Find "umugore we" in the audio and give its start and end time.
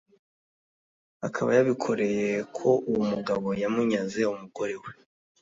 4.33-4.89